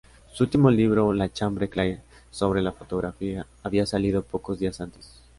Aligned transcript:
Su 0.33 0.45
último 0.45 0.71
libro 0.71 1.13
"La 1.13 1.31
chambre 1.31 1.69
claire", 1.69 2.01
sobre 2.31 2.63
la 2.63 2.71
fotografía, 2.71 3.45
había 3.61 3.85
salido 3.85 4.23
pocos 4.23 4.57
días 4.57 4.81
antes. 4.81 5.21